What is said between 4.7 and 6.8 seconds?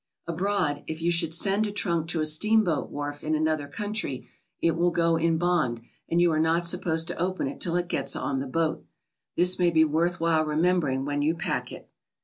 will go in bond and you are not